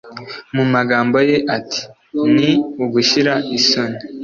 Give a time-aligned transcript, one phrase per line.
[0.55, 1.81] mu magambo ye ati
[2.31, 2.51] ``Ni
[2.83, 3.99] ugushira isoni